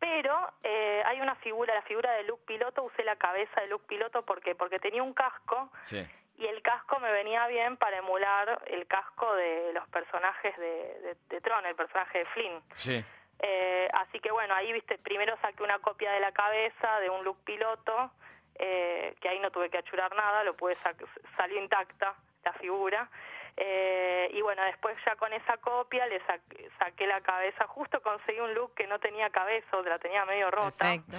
pero 0.00 0.52
eh, 0.64 1.02
hay 1.06 1.20
una 1.20 1.34
figura, 1.36 1.74
la 1.74 1.82
figura 1.82 2.10
de 2.14 2.24
Luke 2.24 2.42
Piloto, 2.46 2.82
usé 2.82 3.04
la 3.04 3.16
cabeza 3.16 3.60
de 3.60 3.68
Luke 3.68 3.84
Piloto 3.86 4.24
porque 4.24 4.54
porque 4.56 4.78
tenía 4.80 5.02
un 5.02 5.12
casco 5.14 5.70
Sí. 5.82 6.04
y 6.38 6.46
el 6.46 6.62
casco 6.62 6.98
me 6.98 7.12
venía 7.12 7.46
bien 7.46 7.76
para 7.76 7.98
emular 7.98 8.62
el 8.66 8.86
casco 8.86 9.34
de 9.36 9.72
los 9.74 9.86
personajes 9.90 10.56
de, 10.58 11.00
de, 11.00 11.16
de 11.28 11.40
Tron, 11.42 11.64
el 11.66 11.76
personaje 11.76 12.18
de 12.18 12.24
Flynn. 12.26 12.62
Sí. 12.74 13.04
Eh, 13.42 13.88
así 13.92 14.20
que 14.20 14.30
bueno, 14.30 14.54
ahí 14.54 14.72
viste, 14.72 14.98
primero 14.98 15.36
saqué 15.40 15.62
una 15.62 15.78
copia 15.78 16.10
de 16.12 16.20
la 16.20 16.32
cabeza 16.32 16.98
de 17.00 17.08
un 17.10 17.22
look 17.24 17.38
piloto, 17.44 18.10
eh, 18.56 19.14
que 19.20 19.28
ahí 19.28 19.38
no 19.38 19.50
tuve 19.50 19.70
que 19.70 19.78
achurar 19.78 20.14
nada, 20.14 20.44
lo 20.44 20.54
pude 20.56 20.74
sac- 20.76 21.06
salió 21.36 21.58
intacta 21.60 22.14
la 22.44 22.52
figura. 22.54 23.08
Eh, 23.56 24.30
y 24.32 24.40
bueno, 24.42 24.62
después 24.64 24.96
ya 25.04 25.16
con 25.16 25.32
esa 25.32 25.56
copia 25.58 26.06
le 26.06 26.20
saqué, 26.26 26.70
saqué 26.78 27.06
la 27.06 27.20
cabeza, 27.20 27.66
justo 27.66 28.00
conseguí 28.02 28.40
un 28.40 28.54
look 28.54 28.74
que 28.74 28.86
no 28.86 28.98
tenía 28.98 29.30
cabeza, 29.30 29.76
o 29.76 29.82
la 29.82 29.98
tenía 29.98 30.24
medio 30.24 30.50
rota 30.50 30.70
Perfecto. 30.78 31.16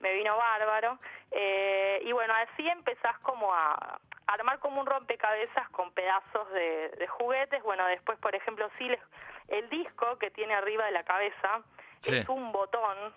Me 0.00 0.12
vino 0.14 0.36
bárbaro. 0.36 0.98
Eh, 1.30 2.00
y 2.04 2.12
bueno, 2.12 2.34
así 2.34 2.68
empezás 2.68 3.18
como 3.20 3.52
a 3.54 4.00
armar 4.26 4.58
como 4.60 4.80
un 4.80 4.86
rompecabezas 4.86 5.68
con 5.70 5.92
pedazos 5.92 6.50
de, 6.52 6.88
de 6.90 7.06
juguetes. 7.08 7.62
Bueno, 7.62 7.86
después, 7.86 8.18
por 8.18 8.34
ejemplo, 8.34 8.68
sí, 8.78 8.88
les- 8.88 9.00
el 9.48 9.68
disco 9.68 10.18
que 10.18 10.30
tiene 10.30 10.54
arriba 10.54 10.86
de 10.86 10.92
la 10.92 11.04
cabeza 11.04 11.60
Sí. 12.00 12.16
es 12.18 12.28
un 12.28 12.52
botón 12.52 13.12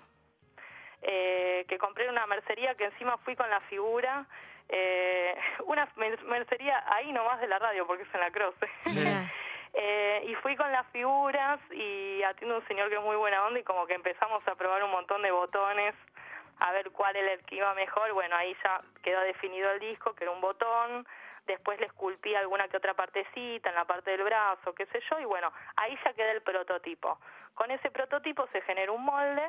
eh, 1.02 1.66
que 1.68 1.78
compré 1.78 2.06
en 2.06 2.12
una 2.12 2.26
mercería 2.28 2.76
que 2.76 2.86
encima 2.86 3.18
fui 3.20 3.36
con 3.36 3.50
la 3.50 3.60
figura. 3.62 4.26
Eh, 4.70 5.36
una 5.66 5.88
mer- 5.96 6.24
mercería 6.26 6.84
ahí 6.88 7.12
nomás 7.12 7.40
de 7.40 7.48
la 7.48 7.60
radio, 7.60 7.86
porque 7.88 8.04
es 8.04 8.14
en 8.14 8.20
la 8.22 8.32
Croce. 8.32 8.70
Sí. 8.86 9.04
Eh, 9.78 10.24
y 10.28 10.36
fui 10.36 10.56
con 10.56 10.72
las 10.72 10.88
figuras 10.94 11.60
y 11.70 12.24
atiende 12.24 12.56
un 12.56 12.66
señor 12.66 12.88
que 12.88 12.96
es 12.96 13.02
muy 13.02 13.18
buena 13.18 13.46
onda 13.46 13.60
y 13.60 13.64
como 13.64 13.86
que 13.86 13.94
empezamos 13.94 14.42
a 14.48 14.56
probar 14.56 14.82
un 14.86 14.90
montón 14.92 15.22
de 15.22 15.32
botones 15.32 15.94
a 16.60 16.72
ver 16.72 16.92
cuál 16.92 17.14
era 17.18 17.34
el 17.34 17.44
que 17.44 17.56
iba 17.56 17.74
mejor. 17.74 18.14
Bueno, 18.14 18.38
ahí 18.38 18.56
ya 18.64 18.80
quedó 19.04 19.20
definido 19.20 19.70
el 19.72 19.82
disco, 19.82 20.14
que 20.16 20.24
era 20.24 20.32
un 20.32 20.40
botón. 20.40 21.06
Después 21.46 21.78
le 21.82 21.88
esculpí 21.88 22.34
alguna 22.36 22.70
que 22.70 22.78
otra 22.78 22.94
partecita 22.94 23.68
en 23.68 23.76
la 23.76 23.84
parte 23.84 24.12
del 24.12 24.24
brazo, 24.24 24.74
qué 24.74 24.86
sé 24.86 25.02
yo. 25.10 25.20
Y 25.20 25.26
bueno, 25.26 25.52
ahí 25.76 26.00
ya 26.06 26.14
queda 26.14 26.32
el 26.32 26.42
prototipo. 26.42 27.20
Con 27.54 27.70
ese 27.70 27.92
prototipo 27.92 28.48
se 28.54 28.62
genera 28.62 28.94
un 28.94 29.04
molde. 29.04 29.44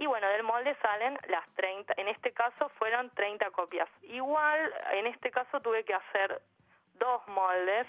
Y 0.00 0.06
bueno, 0.06 0.26
del 0.28 0.42
molde 0.44 0.74
salen 0.80 1.18
las 1.28 1.46
30, 1.56 1.92
en 1.98 2.08
este 2.08 2.32
caso 2.32 2.70
fueron 2.78 3.10
30 3.10 3.50
copias. 3.50 3.86
Igual, 4.00 4.72
en 4.92 5.06
este 5.06 5.30
caso 5.30 5.60
tuve 5.60 5.84
que 5.84 5.92
hacer 5.92 6.40
dos 6.94 7.20
moldes 7.28 7.86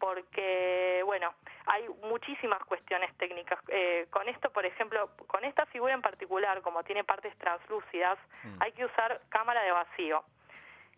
porque, 0.00 1.00
bueno, 1.04 1.32
hay 1.66 1.88
muchísimas 2.02 2.58
cuestiones 2.64 3.16
técnicas. 3.18 3.60
Eh, 3.68 4.08
con 4.10 4.28
esto, 4.28 4.50
por 4.50 4.66
ejemplo, 4.66 5.10
con 5.28 5.44
esta 5.44 5.64
figura 5.66 5.94
en 5.94 6.02
particular, 6.02 6.60
como 6.60 6.82
tiene 6.82 7.04
partes 7.04 7.36
translúcidas, 7.38 8.18
Mm. 8.42 8.56
hay 8.60 8.72
que 8.72 8.84
usar 8.84 9.20
cámara 9.28 9.62
de 9.62 9.70
vacío. 9.70 10.24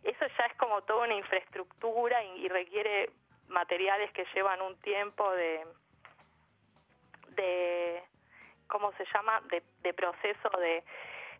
Eso 0.04 0.24
ya 0.38 0.44
es 0.46 0.54
como 0.56 0.80
toda 0.84 1.04
una 1.04 1.16
infraestructura 1.16 2.24
y, 2.24 2.46
y 2.46 2.48
requiere 2.48 3.10
materiales 3.48 4.10
que 4.12 4.24
llevan 4.34 4.62
un 4.62 4.74
tiempo 4.80 5.30
de, 5.32 5.66
de 7.28 8.02
¿cómo 8.70 8.92
se 8.92 9.04
llama? 9.12 9.40
De, 9.50 9.62
de 9.82 9.92
proceso 9.92 10.48
de 10.58 10.82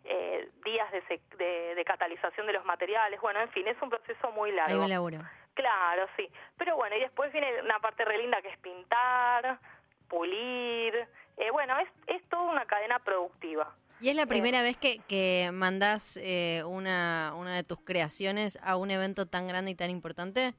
eh, 0.03 0.49
días 0.63 0.91
de, 0.91 1.03
sec- 1.05 1.35
de, 1.37 1.75
de 1.75 1.83
catalización 1.85 2.45
de 2.47 2.53
los 2.53 2.65
materiales. 2.65 3.19
Bueno, 3.21 3.39
en 3.39 3.49
fin, 3.49 3.67
es 3.67 3.81
un 3.81 3.89
proceso 3.89 4.31
muy 4.31 4.51
Hay 4.51 4.55
largo. 4.57 4.83
un 4.83 4.89
laburo. 4.89 5.19
Claro, 5.53 6.07
sí. 6.15 6.29
Pero 6.57 6.75
bueno, 6.75 6.95
y 6.95 6.99
después 6.99 7.31
viene 7.31 7.61
una 7.61 7.79
parte 7.79 8.05
re 8.05 8.17
linda 8.17 8.41
que 8.41 8.49
es 8.49 8.57
pintar, 8.59 9.59
pulir. 10.07 10.95
Eh, 11.37 11.51
bueno, 11.51 11.77
es, 11.79 11.89
es 12.07 12.23
toda 12.29 12.43
una 12.43 12.65
cadena 12.65 12.99
productiva. 12.99 13.73
¿Y 13.99 14.09
es 14.09 14.15
la 14.15 14.25
primera 14.25 14.63
vez 14.63 14.77
que, 14.77 14.99
que 15.07 15.51
mandás 15.53 16.17
eh, 16.17 16.63
una, 16.65 17.33
una 17.35 17.55
de 17.55 17.63
tus 17.63 17.79
creaciones 17.85 18.57
a 18.63 18.75
un 18.75 18.89
evento 18.89 19.27
tan 19.27 19.47
grande 19.47 19.71
y 19.71 19.75
tan 19.75 19.91
importante? 19.91 20.53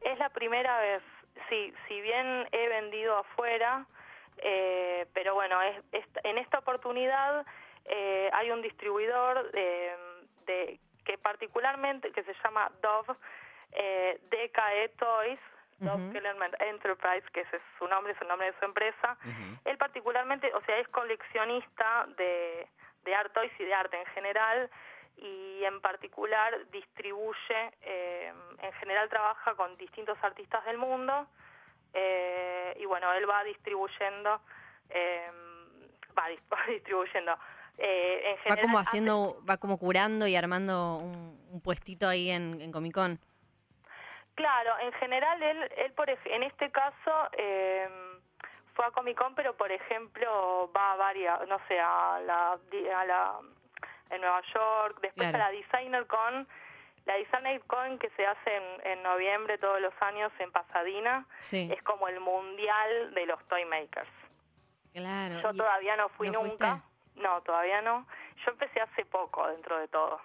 Es 0.00 0.16
la 0.20 0.28
primera 0.28 0.78
vez, 0.78 1.02
sí, 1.48 1.74
si 1.88 2.00
bien 2.00 2.46
he 2.52 2.68
vendido 2.68 3.16
afuera, 3.16 3.84
eh, 4.42 5.06
pero 5.14 5.34
bueno, 5.34 5.60
es, 5.62 5.76
es- 5.92 6.06
en 6.24 6.38
esta 6.38 6.58
oportunidad 6.58 7.44
eh, 7.84 8.30
hay 8.32 8.50
un 8.50 8.62
distribuidor 8.62 9.50
de, 9.52 9.96
de- 10.46 10.80
que 11.04 11.16
particularmente, 11.18 12.12
que 12.12 12.22
se 12.24 12.34
llama 12.44 12.70
Dove, 12.82 13.14
eh, 13.72 14.18
DKE 14.30 14.88
Toys, 14.98 15.40
Dove. 15.78 16.12
Kellerman 16.12 16.50
Enterprise, 16.58 17.24
que 17.32 17.40
ese 17.42 17.56
es 17.56 17.62
su 17.78 17.86
nombre, 17.88 18.12
es 18.12 18.20
el 18.20 18.28
nombre 18.28 18.50
de 18.52 18.58
su 18.58 18.64
empresa. 18.64 19.16
Él 19.64 19.78
particularmente, 19.78 20.52
o 20.54 20.60
sea, 20.64 20.76
es 20.78 20.88
coleccionista 20.88 22.06
de, 22.16 22.66
de 23.04 23.14
art 23.14 23.32
toys 23.32 23.52
y 23.58 23.64
de 23.64 23.72
arte 23.74 23.96
en 23.98 24.06
general 24.06 24.68
y 25.16 25.64
en 25.64 25.80
particular 25.80 26.66
distribuye, 26.70 27.70
eh, 27.82 28.32
en 28.60 28.72
general 28.74 29.08
trabaja 29.08 29.54
con 29.54 29.76
distintos 29.76 30.18
artistas 30.22 30.64
del 30.64 30.78
mundo 30.78 31.26
eh, 31.94 32.76
y 32.78 32.84
bueno, 32.86 33.12
él 33.14 33.28
va 33.28 33.42
distribuyendo, 33.44 34.40
eh, 34.90 35.30
va, 36.16 36.28
dis- 36.28 36.40
va 36.52 36.58
distribuyendo. 36.68 37.32
eh, 37.78 38.22
en 38.30 38.36
Va 38.36 38.42
general 38.42 38.60
como 38.60 38.78
hace- 38.78 38.88
haciendo, 38.88 39.40
va 39.48 39.56
como 39.56 39.78
curando 39.78 40.26
y 40.26 40.34
armando 40.36 40.96
un, 40.98 41.38
un 41.50 41.60
puestito 41.60 42.08
ahí 42.08 42.30
en, 42.30 42.60
en 42.60 42.72
Comic 42.72 42.94
Con. 42.94 43.18
Claro, 44.34 44.78
en 44.80 44.92
general 44.92 45.42
él, 45.42 45.72
él 45.78 45.92
por 45.94 46.08
en 46.10 46.42
este 46.44 46.70
caso 46.70 47.12
eh, 47.36 47.88
fue 48.74 48.84
a 48.86 48.90
Comic 48.92 49.18
Con, 49.18 49.34
pero 49.34 49.56
por 49.56 49.72
ejemplo 49.72 50.70
va 50.76 50.92
a 50.92 50.96
varias, 50.96 51.46
no 51.48 51.58
sé, 51.66 51.78
a 51.80 52.20
la, 52.24 52.52
a 52.52 53.04
la 53.04 53.38
en 54.10 54.20
Nueva 54.20 54.40
York, 54.54 54.98
después 55.02 55.28
Claro. 55.28 55.44
a 55.44 55.48
la 55.48 55.50
Designer 55.50 56.06
Con, 56.06 56.46
la 57.08 57.14
Designer 57.16 57.60
Con 57.66 57.98
que 57.98 58.08
se 58.10 58.24
hace 58.24 58.56
en, 58.56 58.86
en 58.92 59.02
noviembre 59.02 59.58
todos 59.58 59.80
los 59.80 59.92
años 60.00 60.30
en 60.38 60.52
Pasadena, 60.52 61.26
Sí, 61.38 61.68
es 61.74 61.82
como 61.82 62.06
el 62.06 62.20
mundial 62.20 63.12
de 63.14 63.26
los 63.26 63.42
toy 63.48 63.64
makers. 63.64 64.08
claro. 64.92 65.40
Yo 65.40 65.52
todavía 65.54 65.96
no 65.96 66.08
fui 66.10 66.30
¿no 66.30 66.42
nunca. 66.44 66.82
No, 67.16 67.40
todavía 67.42 67.82
no. 67.82 68.06
Yo 68.44 68.52
empecé 68.52 68.80
hace 68.80 69.04
poco 69.04 69.46
dentro 69.48 69.78
de 69.78 69.88
todo. 69.88 70.20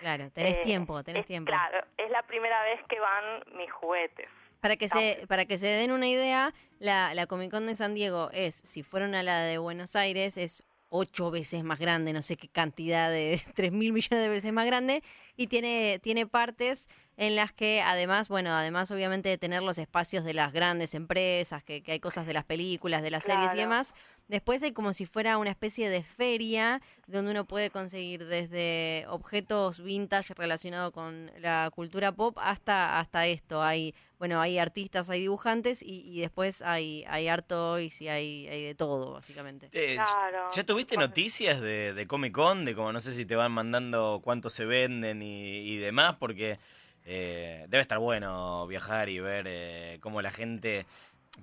Claro, 0.00 0.30
tenés 0.32 0.56
Eh, 0.56 0.60
tiempo, 0.64 1.02
tenés 1.04 1.20
es- 1.20 1.26
tiempo. 1.26 1.50
Claro, 1.50 1.86
es 1.96 2.10
la 2.10 2.22
primera 2.24 2.62
vez 2.64 2.80
que 2.88 2.98
van 2.98 3.44
mis 3.56 3.70
juguetes. 3.72 4.28
Para 4.60 4.76
que, 4.76 4.88
se, 4.88 5.26
para 5.28 5.44
que 5.44 5.58
se 5.58 5.66
den 5.66 5.92
una 5.92 6.08
idea, 6.08 6.52
la, 6.78 7.12
la 7.14 7.26
Comic 7.26 7.50
Con 7.50 7.66
de 7.66 7.76
San 7.76 7.94
Diego 7.94 8.30
es, 8.32 8.54
si 8.56 8.82
fueron 8.82 9.14
a 9.14 9.22
la 9.22 9.40
de 9.40 9.58
Buenos 9.58 9.94
Aires, 9.94 10.36
es 10.38 10.62
ocho 10.96 11.32
veces 11.32 11.64
más 11.64 11.80
grande, 11.80 12.12
no 12.12 12.22
sé 12.22 12.36
qué 12.36 12.48
cantidad 12.48 13.10
de, 13.10 13.42
tres 13.54 13.72
mil 13.72 13.92
millones 13.92 14.22
de 14.22 14.28
veces 14.28 14.52
más 14.52 14.64
grande, 14.64 15.02
y 15.36 15.48
tiene, 15.48 15.98
tiene 16.00 16.26
partes 16.26 16.88
en 17.16 17.34
las 17.34 17.52
que 17.52 17.82
además, 17.82 18.28
bueno, 18.28 18.50
además 18.50 18.92
obviamente 18.92 19.28
de 19.28 19.36
tener 19.36 19.62
los 19.62 19.78
espacios 19.78 20.24
de 20.24 20.34
las 20.34 20.52
grandes 20.52 20.94
empresas, 20.94 21.64
que, 21.64 21.82
que 21.82 21.92
hay 21.92 22.00
cosas 22.00 22.26
de 22.26 22.32
las 22.32 22.44
películas, 22.44 23.02
de 23.02 23.10
las 23.10 23.24
series 23.24 23.54
y 23.54 23.56
demás, 23.56 23.92
después 24.28 24.62
hay 24.62 24.72
como 24.72 24.92
si 24.92 25.06
fuera 25.06 25.38
una 25.38 25.50
especie 25.50 25.88
de 25.88 26.02
feria 26.02 26.80
donde 27.06 27.32
uno 27.32 27.44
puede 27.44 27.70
conseguir 27.70 28.24
desde 28.26 29.04
objetos 29.08 29.82
vintage 29.82 30.34
relacionados 30.34 30.92
con 30.92 31.30
la 31.40 31.70
cultura 31.74 32.12
pop 32.12 32.38
hasta, 32.40 32.98
hasta 32.98 33.26
esto. 33.26 33.62
Hay, 33.62 33.94
bueno, 34.18 34.40
hay 34.40 34.58
artistas, 34.58 35.10
hay 35.10 35.20
dibujantes 35.20 35.82
y, 35.82 36.00
y 36.10 36.20
después 36.20 36.62
hay, 36.62 37.04
hay 37.08 37.28
art 37.28 37.46
toys 37.46 38.00
y 38.00 38.08
hay, 38.08 38.48
hay 38.48 38.62
de 38.64 38.74
todo, 38.74 39.12
básicamente. 39.12 39.68
Eh, 39.72 39.96
Claro. 39.96 40.48
¿Ya 40.52 40.64
tuviste 40.64 40.96
noticias 40.96 41.60
de, 41.60 41.92
de 41.92 42.06
Comic 42.06 42.32
Con? 42.32 42.64
De 42.64 42.74
como 42.74 42.92
no 42.92 43.00
sé 43.00 43.14
si 43.14 43.26
te 43.26 43.36
van 43.36 43.52
mandando 43.52 44.20
cuánto 44.24 44.48
se 44.50 44.64
venden 44.64 45.22
y, 45.22 45.58
y 45.58 45.76
demás, 45.76 46.16
porque 46.18 46.58
eh, 47.04 47.66
debe 47.68 47.82
estar 47.82 47.98
bueno 47.98 48.66
viajar 48.66 49.10
y 49.10 49.20
ver 49.20 49.44
eh, 49.46 49.98
cómo 50.00 50.22
la 50.22 50.30
gente... 50.30 50.86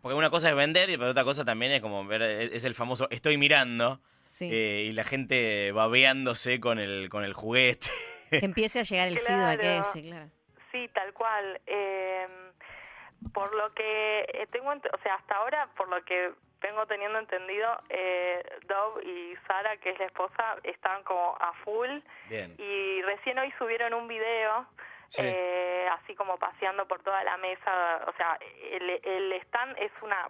Porque 0.02 0.16
una 0.16 0.30
cosa 0.30 0.50
es 0.50 0.56
vender 0.56 0.90
y 0.90 0.98
pero 0.98 1.12
otra 1.12 1.24
cosa 1.24 1.44
también 1.44 1.72
es 1.74 1.82
como 1.82 2.06
ver, 2.06 2.22
eh, 2.22 2.50
es 2.54 2.64
el 2.66 2.74
famoso 2.76 3.08
estoy 3.12 3.38
mirando 3.38 4.00
Sí. 4.28 4.50
eh, 4.52 4.86
y 4.88 4.92
la 4.94 5.04
gente 5.04 5.72
babeándose 5.74 6.62
con 6.62 6.80
el, 6.80 7.10
con 7.10 7.24
el 7.26 7.34
juguete. 7.34 7.88
que 8.30 8.46
empiece 8.46 8.80
a 8.80 8.84
llegar 8.84 9.10
el 9.10 9.20
feedback 9.20 9.60
Claro. 9.60 9.82
ese, 9.82 10.02
claro. 10.02 10.30
Sí, 10.72 10.90
tal 10.94 11.12
cual. 11.14 11.60
Eh, 11.68 12.28
por 13.34 13.54
lo 13.54 13.74
que 13.74 14.22
eh, 14.34 14.48
tengo, 14.52 14.70
o 14.72 15.02
sea, 15.04 15.16
hasta 15.16 15.36
ahora, 15.36 15.68
por 15.76 15.90
lo 15.90 16.04
que 16.06 16.32
vengo 16.62 16.86
teniendo 16.88 17.20
entendido, 17.20 17.68
eh, 17.90 18.42
Dove 18.68 19.04
y 19.04 19.34
Sara, 19.48 19.76
que 19.78 19.90
es 19.90 20.00
la 20.00 20.06
esposa, 20.06 20.56
están 20.64 21.04
como 21.04 21.36
a 21.40 21.54
full 21.66 21.90
Bien. 22.30 22.56
y 22.58 23.02
recién 23.02 23.38
hoy 23.38 23.52
subieron 23.58 23.94
un 23.94 24.08
video. 24.08 24.66
Sí. 25.12 25.22
eh, 25.26 25.90
así 25.92 26.16
como 26.16 26.38
paseando 26.38 26.88
por 26.88 27.04
toda 27.04 27.22
la 27.24 27.36
mesa, 27.38 28.02
o 28.08 28.14
sea, 28.14 28.38
el, 28.72 28.90
el 29.04 29.34
stand 29.44 29.78
es 29.78 29.92
una 30.02 30.30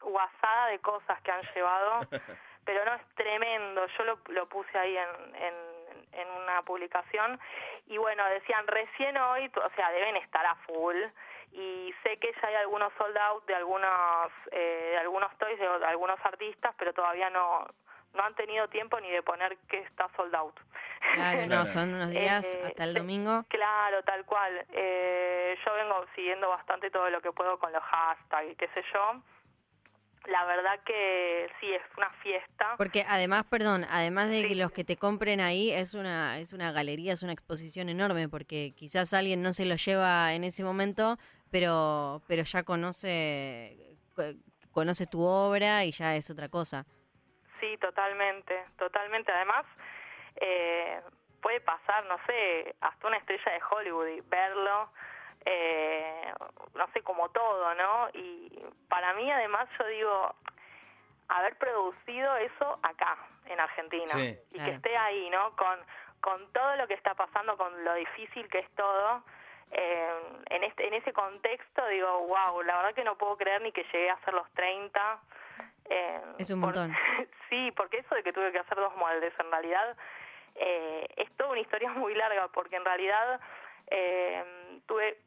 guasada 0.00 0.66
de 0.68 0.78
cosas 0.80 1.20
que 1.22 1.30
han 1.32 1.42
llevado, 1.54 2.00
pero 2.64 2.84
no 2.84 2.94
es 2.94 3.02
tremendo. 3.14 3.86
Yo 3.96 4.04
lo, 4.04 4.18
lo 4.28 4.46
puse 4.48 4.78
ahí 4.78 4.96
en, 4.96 5.34
en, 5.34 5.54
en 6.12 6.28
una 6.30 6.62
publicación 6.62 7.40
y 7.86 7.96
bueno, 7.96 8.24
decían 8.26 8.66
recién 8.66 9.16
hoy, 9.16 9.50
o 9.56 9.70
sea, 9.74 9.90
deben 9.92 10.16
estar 10.16 10.44
a 10.44 10.54
full 10.66 10.96
y 11.52 11.94
sé 12.02 12.18
que 12.18 12.32
ya 12.42 12.48
hay 12.48 12.56
algunos 12.56 12.92
sold 12.98 13.16
out 13.16 13.46
de 13.46 13.54
algunos 13.54 14.30
eh, 14.50 14.90
de 14.92 14.98
algunos 14.98 15.34
toys 15.38 15.58
de, 15.58 15.66
de 15.78 15.86
algunos 15.86 16.20
artistas, 16.22 16.74
pero 16.78 16.92
todavía 16.92 17.30
no 17.30 17.66
no 18.14 18.24
han 18.24 18.34
tenido 18.34 18.68
tiempo 18.68 18.98
ni 19.00 19.10
de 19.10 19.22
poner 19.22 19.56
que 19.68 19.78
está 19.78 20.08
sold 20.16 20.34
out. 20.34 20.58
Claro, 21.14 21.46
no, 21.48 21.66
son 21.66 21.94
unos 21.94 22.10
días 22.10 22.54
Eh, 22.54 22.62
hasta 22.66 22.84
el 22.84 22.92
sí, 22.92 22.98
domingo. 22.98 23.44
Claro, 23.48 24.02
tal 24.04 24.24
cual. 24.24 24.64
Eh, 24.72 25.56
yo 25.64 25.74
vengo 25.74 26.04
siguiendo 26.14 26.48
bastante 26.48 26.90
todo 26.90 27.08
lo 27.10 27.20
que 27.20 27.32
puedo 27.32 27.58
con 27.58 27.72
los 27.72 27.82
hashtags 27.82 28.50
y 28.52 28.56
qué 28.56 28.68
sé 28.74 28.82
yo. 28.92 29.22
La 30.26 30.44
verdad 30.44 30.78
que 30.84 31.48
sí, 31.60 31.72
es 31.72 31.80
una 31.96 32.10
fiesta. 32.22 32.74
Porque 32.76 33.04
además, 33.08 33.44
perdón, 33.48 33.86
además 33.88 34.28
de 34.28 34.46
que 34.46 34.54
los 34.56 34.70
que 34.72 34.84
te 34.84 34.96
compren 34.96 35.40
ahí 35.40 35.70
es 35.70 35.94
una 35.94 36.38
es 36.38 36.52
una 36.52 36.70
galería, 36.72 37.14
es 37.14 37.22
una 37.22 37.32
exposición 37.32 37.88
enorme, 37.88 38.28
porque 38.28 38.74
quizás 38.76 39.14
alguien 39.14 39.40
no 39.42 39.52
se 39.54 39.64
lo 39.64 39.76
lleva 39.76 40.34
en 40.34 40.44
ese 40.44 40.64
momento, 40.64 41.16
pero 41.50 42.20
pero 42.28 42.42
ya 42.42 42.62
conoce 42.64 43.96
co- 44.14 44.34
conoce 44.72 45.06
tu 45.06 45.22
obra 45.24 45.84
y 45.84 45.92
ya 45.92 46.14
es 46.16 46.28
otra 46.30 46.48
cosa. 46.50 46.84
Sí, 47.60 47.76
totalmente, 47.80 48.54
totalmente. 48.78 49.32
Además, 49.32 49.64
eh, 50.40 51.00
puede 51.42 51.60
pasar, 51.60 52.04
no 52.06 52.16
sé, 52.26 52.74
hasta 52.80 53.06
una 53.06 53.16
estrella 53.18 53.52
de 53.52 53.60
Hollywood 53.70 54.06
y 54.08 54.20
verlo, 54.22 54.90
eh, 55.44 56.32
no 56.74 56.86
sé, 56.92 57.02
como 57.02 57.28
todo, 57.30 57.74
¿no? 57.74 58.08
Y 58.14 58.50
para 58.88 59.14
mí, 59.14 59.30
además, 59.30 59.68
yo 59.78 59.86
digo, 59.86 60.34
haber 61.28 61.56
producido 61.58 62.36
eso 62.38 62.78
acá, 62.82 63.16
en 63.46 63.60
Argentina, 63.60 64.06
Sí. 64.06 64.38
y 64.50 64.54
Claro. 64.54 64.70
que 64.70 64.76
esté 64.76 64.96
ahí, 64.96 65.30
¿no? 65.30 65.54
Con, 65.56 65.78
con 66.20 66.52
todo 66.52 66.76
lo 66.76 66.86
que 66.88 66.94
está 66.94 67.14
pasando, 67.14 67.56
con 67.56 67.84
lo 67.84 67.94
difícil 67.94 68.48
que 68.48 68.58
es 68.60 68.70
todo. 68.74 69.22
eh, 69.70 70.10
en 70.48 70.64
este 70.64 70.86
en 70.88 70.94
ese 70.94 71.12
contexto 71.12 71.86
digo 71.88 72.20
wow 72.26 72.62
la 72.62 72.74
verdad 72.78 72.94
que 72.94 73.04
no 73.04 73.18
puedo 73.18 73.36
creer 73.36 73.60
ni 73.60 73.70
que 73.70 73.82
llegué 73.92 74.08
a 74.08 74.14
hacer 74.14 74.32
los 74.32 74.50
30 74.52 75.20
eh, 75.90 76.22
Es 76.38 76.50
un 76.50 76.62
por- 76.62 76.74
montón. 76.74 76.96
sí, 77.50 77.70
porque 77.76 77.98
eso 77.98 78.14
de 78.14 78.22
que 78.22 78.32
tuve 78.32 78.50
que 78.50 78.60
hacer 78.60 78.78
dos 78.78 78.96
moldes, 78.96 79.30
en 79.38 79.50
realidad 79.50 79.94
eh, 80.58 81.06
es 81.16 81.30
toda 81.36 81.50
una 81.50 81.60
historia 81.60 81.90
muy 81.94 82.14
larga, 82.14 82.48
porque 82.48 82.76
en 82.76 82.84
realidad 82.84 83.40
eh, 83.90 84.44
tuve 84.86 85.18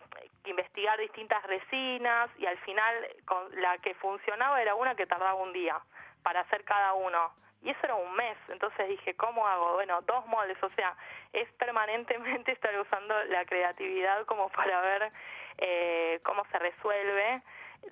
que 0.43 0.51
investigar 0.51 0.99
distintas 0.99 1.41
resinas 1.43 2.29
y 2.37 2.45
al 2.45 2.57
final 2.59 3.07
con 3.25 3.61
la 3.61 3.77
que 3.79 3.93
funcionaba 3.95 4.61
era 4.61 4.75
una 4.75 4.95
que 4.95 5.07
tardaba 5.07 5.35
un 5.35 5.53
día 5.53 5.79
para 6.23 6.41
hacer 6.41 6.63
cada 6.63 6.93
uno. 6.93 7.33
Y 7.63 7.69
eso 7.69 7.79
era 7.83 7.93
un 7.93 8.11
mes, 8.15 8.37
entonces 8.47 8.87
dije, 8.89 9.13
¿cómo 9.15 9.45
hago? 9.47 9.73
Bueno, 9.73 10.01
dos 10.01 10.25
moldes, 10.25 10.57
o 10.63 10.69
sea, 10.71 10.95
es 11.31 11.47
permanentemente 11.53 12.51
estar 12.53 12.77
usando 12.79 13.13
la 13.25 13.45
creatividad 13.45 14.25
como 14.25 14.49
para 14.49 14.81
ver 14.81 15.11
eh, 15.59 16.19
cómo 16.23 16.43
se 16.51 16.57
resuelve. 16.57 17.41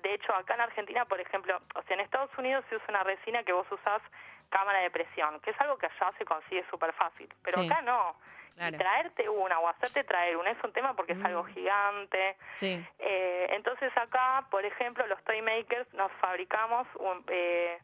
De 0.02 0.14
hecho, 0.14 0.34
acá 0.34 0.54
en 0.54 0.60
Argentina, 0.62 1.04
por 1.04 1.20
ejemplo, 1.20 1.60
o 1.74 1.82
sea, 1.82 1.94
en 1.94 2.00
Estados 2.00 2.30
Unidos 2.38 2.64
se 2.68 2.76
usa 2.76 2.86
una 2.88 3.02
resina 3.02 3.42
que 3.42 3.52
vos 3.52 3.66
usás 3.70 4.00
cámara 4.48 4.80
de 4.80 4.90
presión, 4.90 5.40
que 5.40 5.50
es 5.50 5.60
algo 5.60 5.78
que 5.78 5.86
allá 5.86 6.12
se 6.18 6.24
consigue 6.24 6.64
súper 6.70 6.92
fácil, 6.94 7.28
pero 7.44 7.58
Sí. 7.58 7.66
acá 7.70 7.82
no. 7.82 8.16
Claro. 8.56 8.74
Y 8.76 8.78
traerte 8.78 9.28
una 9.28 9.58
o 9.60 9.68
hacerte 9.68 10.04
traer 10.04 10.36
una 10.36 10.50
es 10.50 10.62
un 10.62 10.72
tema 10.72 10.94
porque 10.94 11.12
es 11.12 11.24
algo 11.24 11.44
gigante. 11.44 12.36
Sí. 12.54 12.84
Eh, 12.98 13.46
entonces 13.50 13.90
acá, 13.96 14.44
por 14.50 14.64
ejemplo, 14.64 15.06
los 15.06 15.22
toy 15.24 15.40
makers 15.40 15.92
nos 15.94 16.10
fabricamos 16.20 16.86
un- 16.96 17.24
eh, 17.28 17.78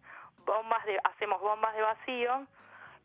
bombas 0.45 0.85
de, 0.85 0.99
hacemos 1.05 1.41
bombas 1.41 1.75
de 1.75 1.83
vacío, 1.83 2.47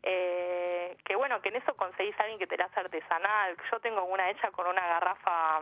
eh, 0.02 0.96
que 1.04 1.14
bueno, 1.16 1.40
que 1.40 1.48
en 1.50 1.56
eso 1.56 1.74
conseguís 1.76 2.18
a 2.18 2.22
alguien 2.24 2.38
que 2.38 2.46
te 2.46 2.56
la 2.56 2.64
hace 2.66 2.80
artesanal. 2.80 3.56
Yo 3.70 3.80
tengo 3.80 4.02
una 4.04 4.28
hecha 4.30 4.50
con 4.50 4.66
una 4.66 4.86
garrafa, 4.86 5.60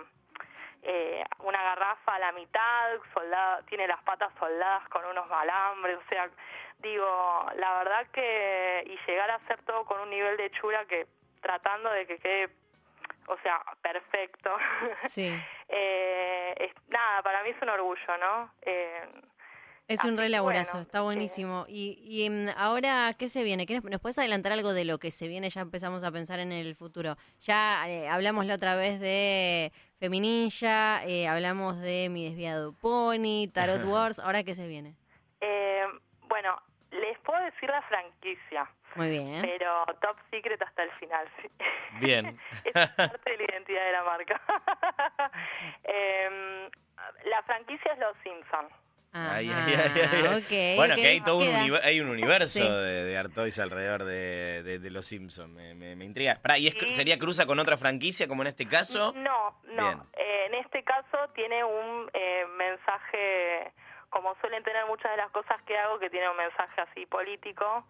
eh, 0.82 1.22
una 1.40 1.62
garrafa 1.62 2.14
a 2.14 2.18
la 2.18 2.32
mitad, 2.32 2.98
soldada, 3.14 3.62
tiene 3.66 3.86
las 3.86 4.02
patas 4.02 4.32
soldadas 4.38 4.88
con 4.88 5.04
unos 5.04 5.30
alambres, 5.30 5.96
o 5.98 6.08
sea, 6.08 6.28
digo, 6.78 7.46
la 7.56 7.78
verdad 7.78 8.06
que, 8.12 8.82
y 8.86 8.98
llegar 9.10 9.30
a 9.30 9.34
hacer 9.36 9.62
todo 9.62 9.84
con 9.84 10.00
un 10.00 10.10
nivel 10.10 10.36
de 10.36 10.46
hechura 10.46 10.84
que 10.86 11.06
tratando 11.42 11.90
de 11.90 12.06
que 12.06 12.18
quede, 12.18 12.50
o 13.26 13.36
sea, 13.38 13.62
perfecto. 13.82 14.56
Sí. 15.04 15.28
Eh, 15.72 16.52
es- 16.58 16.88
nada, 16.88 17.22
para 17.22 17.44
mí 17.44 17.50
es 17.50 17.62
un 17.62 17.68
orgullo, 17.68 18.16
¿no? 18.18 18.52
Eh, 18.62 19.08
Es 19.92 20.04
un 20.04 20.14
que 20.16 20.22
re 20.22 20.28
laburazo, 20.28 20.72
bueno, 20.72 20.82
está 20.82 20.98
sí. 20.98 21.04
buenísimo. 21.04 21.64
Y, 21.68 21.98
y 22.04 22.26
em, 22.26 22.48
ahora, 22.56 23.12
¿qué 23.18 23.28
se 23.28 23.42
viene? 23.42 23.66
¿Qué 23.66 23.74
nos, 23.74 23.84
nos 23.84 24.00
puedes 24.00 24.18
adelantar 24.18 24.52
algo 24.52 24.72
de 24.72 24.84
lo 24.84 24.98
que 24.98 25.10
se 25.10 25.26
viene? 25.28 25.50
Ya 25.50 25.62
empezamos 25.62 26.04
a 26.04 26.12
pensar 26.12 26.38
en 26.38 26.52
el 26.52 26.74
futuro. 26.76 27.16
Ya 27.40 27.88
eh, 27.88 28.08
hablamos 28.08 28.46
la 28.46 28.54
otra 28.54 28.76
vez 28.76 29.00
de 29.00 29.72
Femininja, 29.98 31.04
eh, 31.04 31.26
hablamos 31.28 31.80
de 31.80 32.08
Mi 32.10 32.24
Desviado 32.28 32.72
Pony, 32.72 33.48
Tarot 33.52 33.84
Wars. 33.84 34.18
¿Ahora 34.20 34.42
qué 34.44 34.54
se 34.54 34.66
viene? 34.68 34.94
eh, 35.40 35.84
bueno, 36.28 36.60
les 36.92 37.18
puedo 37.20 37.42
decir 37.44 37.68
la 37.68 37.82
franquicia, 37.82 38.70
Muy 38.94 39.10
bien. 39.10 39.40
pero 39.42 39.84
top 40.00 40.16
secret 40.30 40.60
hasta 40.62 40.82
el 40.84 40.90
final, 40.92 41.28
sí. 41.42 41.48
Bien. 42.00 42.38
es 42.64 42.72
parte 42.72 43.30
de 43.30 43.36
la 43.38 43.44
identidad 43.44 43.84
de 43.86 43.92
la 43.92 44.04
marca. 44.04 44.40
Em, 45.84 46.70
la 47.24 47.42
franquicia 47.44 47.92
es 47.92 47.98
Los 47.98 48.16
Simpson. 48.22 48.68
Ajá, 49.12 49.34
Ay, 49.36 49.50
ay, 49.52 49.74
ay, 49.74 49.90
ay, 49.94 50.08
ay. 50.12 50.38
ok, 50.38 50.76
bueno, 50.76 50.94
que 50.94 51.06
hay 51.08 51.20
todo 51.20 51.38
un, 51.38 51.78
hay 51.82 52.00
un 52.00 52.08
universo 52.10 52.60
Sí. 52.60 52.68
de, 52.68 53.04
de 53.06 53.18
Artois 53.18 53.58
alrededor 53.58 54.04
de, 54.04 54.62
de- 54.62 54.78
de 54.78 54.90
los 54.90 55.04
Simpsons. 55.06 55.52
Me, 55.52 55.74
me- 55.74 55.96
me 55.96 56.04
intriga. 56.04 56.38
Pará, 56.40 56.58
¿y 56.58 56.68
es, 56.68 56.74
Sí. 56.74 56.92
sería 56.92 57.18
cruza 57.18 57.44
con 57.44 57.58
otra 57.58 57.76
franquicia 57.76 58.28
como 58.28 58.42
en 58.42 58.48
este 58.48 58.68
caso? 58.68 59.12
No, 59.16 59.60
no. 59.64 60.06
Eh, 60.16 60.46
en 60.46 60.54
este 60.54 60.84
caso 60.84 61.28
tiene 61.34 61.64
un 61.64 62.08
eh, 62.14 62.44
mensaje, 62.56 63.72
como 64.10 64.36
suelen 64.40 64.62
tener 64.62 64.86
muchas 64.86 65.10
de 65.10 65.16
las 65.16 65.30
cosas 65.32 65.60
que 65.62 65.76
hago, 65.76 65.98
que 65.98 66.08
tiene 66.08 66.28
un 66.30 66.36
mensaje 66.36 66.80
así 66.80 67.04
político, 67.06 67.84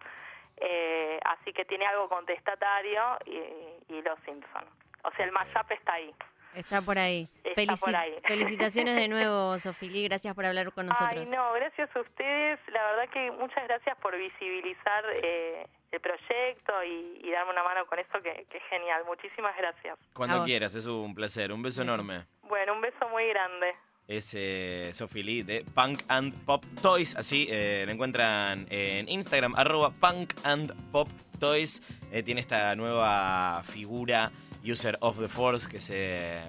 eh, 0.57 1.19
así 1.25 1.53
que 1.53 1.65
tiene 1.65 1.85
algo 1.85 2.09
contestatario 2.09 3.01
y, 3.25 3.93
y 3.93 4.01
los 4.01 4.17
Simpson. 4.25 4.65
O 5.03 5.11
sea, 5.15 5.25
el 5.25 5.31
mashup 5.31 5.71
está 5.71 5.93
ahí. 5.93 6.13
Está 6.55 6.81
por 6.81 6.97
ahí. 6.99 7.27
Está 7.43 7.61
Felici- 7.73 7.79
por 7.85 7.95
ahí. 7.95 8.13
Felicitaciones 8.27 8.95
de 8.95 9.07
nuevo, 9.07 9.57
Sofili. 9.59 10.03
Gracias 10.05 10.33
por 10.35 10.45
hablar 10.45 10.71
con 10.73 10.85
nosotros. 10.87 11.27
Ay, 11.29 11.35
no, 11.35 11.53
gracias 11.53 11.89
a 11.95 11.99
ustedes. 12.01 12.59
La 12.71 12.83
verdad 12.91 13.09
que 13.13 13.31
muchas 13.31 13.63
gracias 13.67 13.97
por 14.01 14.15
visibilizar 14.17 15.03
eh, 15.23 15.65
el 15.91 15.99
proyecto 15.99 16.73
y, 16.83 17.21
y 17.27 17.31
darme 17.31 17.51
una 17.51 17.63
mano 17.63 17.85
con 17.85 17.99
esto, 17.99 18.21
que, 18.21 18.45
que 18.49 18.57
es 18.57 18.63
genial. 18.69 19.03
Muchísimas 19.05 19.55
gracias. 19.57 19.97
Cuando 20.13 20.43
quieras, 20.43 20.75
es 20.75 20.85
un 20.85 21.13
placer. 21.15 21.51
Un 21.51 21.61
beso 21.61 21.81
Beso. 21.81 21.93
enorme. 21.93 22.25
Bueno, 22.43 22.73
un 22.73 22.81
beso 22.81 23.07
muy 23.09 23.27
grande. 23.29 23.73
Es 24.07 24.33
eh, 24.35 24.91
Sophie 24.93 25.23
Lee 25.23 25.43
de 25.43 25.63
Punk 25.73 26.01
and 26.09 26.33
Pop 26.45 26.65
Toys. 26.81 27.15
Así 27.15 27.47
eh, 27.49 27.83
la 27.85 27.93
encuentran 27.93 28.65
en 28.69 29.07
Instagram, 29.07 29.55
arroba 29.55 29.91
Punk 29.91 30.33
and 30.43 30.73
Pop 30.91 31.07
Toys. 31.39 31.81
Eh, 32.11 32.21
tiene 32.21 32.41
esta 32.41 32.75
nueva 32.75 33.63
figura, 33.63 34.29
User 34.63 34.97
of 35.01 35.19
the 35.19 35.27
Force, 35.27 35.67
que 35.67 35.77
es 35.77 35.91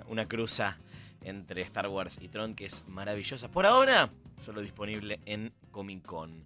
una 0.09 0.27
cruza 0.27 0.77
entre 1.23 1.63
Star 1.63 1.89
Wars 1.89 2.19
y 2.21 2.29
Tron, 2.29 2.55
que 2.55 2.67
es 2.67 2.85
maravillosa. 2.89 3.49
Por 3.49 3.67
ahora, 3.67 4.11
solo 4.41 4.61
disponible 4.61 5.21
en 5.25 5.53
Comic 5.71 6.05
Con. 6.05 6.45